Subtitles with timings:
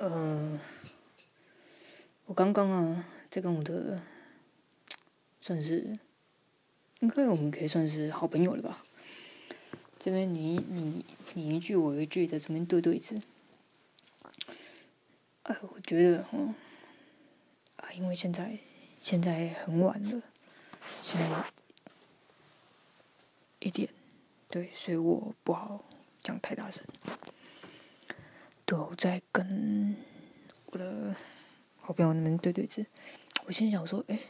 [0.00, 0.60] 呃，
[2.26, 4.00] 我刚刚啊，在跟我的
[5.42, 5.92] 算是，
[7.00, 8.84] 应该我们可以算是好朋友了吧？
[9.98, 13.20] 这边你你你一句我一句的这边对对子。
[15.42, 16.54] 哎，我觉得哦，
[17.78, 18.56] 啊，因为现在
[19.00, 20.22] 现在很晚了，
[21.02, 21.44] 现在
[23.58, 23.88] 一点，
[24.48, 25.84] 对，所以我不好
[26.20, 26.84] 讲太大声。
[28.68, 29.96] 对，我在跟
[30.66, 31.16] 我的
[31.80, 32.84] 好朋友们对对子。
[33.46, 34.20] 我心想说，哎，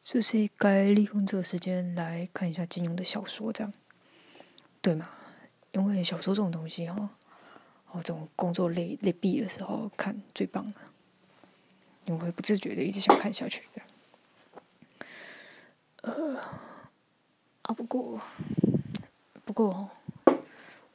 [0.00, 3.52] 是不是该利用这个时间来看一下金庸的小说？
[3.52, 3.72] 这样，
[4.80, 5.10] 对吗？
[5.72, 7.10] 因为小说这种东西，哈，
[7.90, 10.74] 哦，这种工作累累毙的时候看最棒了，
[12.04, 13.64] 你会不自觉的一直想看下去。
[13.74, 13.88] 这样，
[16.02, 16.40] 呃，
[17.62, 18.20] 啊，不过，
[19.44, 19.90] 不过，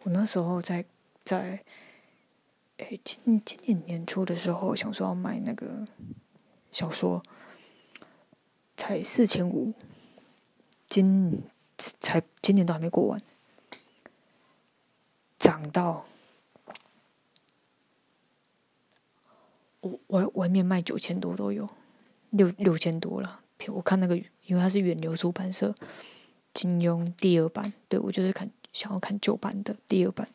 [0.03, 0.85] 我那时候在
[1.25, 1.61] 在。
[2.83, 5.85] 哎，今今年年初的时候，想说要买那个
[6.69, 7.23] 小说，
[8.75, 9.73] 才四千五，
[10.87, 11.41] 今
[11.77, 13.21] 才今年都还没过完，
[15.37, 16.03] 涨到
[19.79, 21.69] 我外外面卖九千多都有，
[22.31, 23.39] 六六千多了。
[23.67, 25.73] 我看那个，因为它是远流出版社
[26.53, 30.27] 金庸第二版，对我就是看想要看旧版的第二版。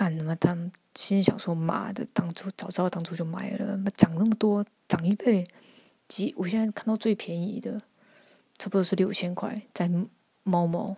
[0.00, 0.34] 干他妈！
[0.36, 5.46] 当心里想说：“妈的，当初早知道当初就买了，涨那么多，涨一倍。”
[6.08, 7.78] 几，我现在看到最便宜的，
[8.56, 9.90] 差不多是六千块，在
[10.42, 10.96] 某某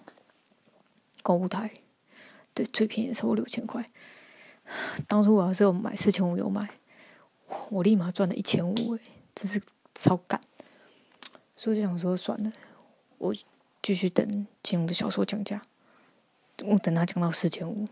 [1.20, 1.72] 购物台。
[2.54, 3.90] 对，最便宜的差不多六千块。
[5.08, 6.70] 当初我要是有买四千五有买，
[7.70, 9.00] 我立马赚了一千五，哎，
[9.34, 9.60] 真是
[9.96, 10.40] 超干。
[11.56, 12.52] 所以就想说算了，
[13.18, 13.34] 我
[13.82, 15.60] 继续等金融的小说降价，
[16.64, 17.88] 我等它降到四千五。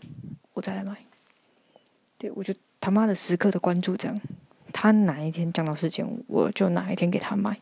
[0.60, 0.94] 我再来买，
[2.18, 4.20] 对我就他妈的时刻的关注这样，
[4.74, 7.58] 他哪一天降到四千五，我就哪一天给他买。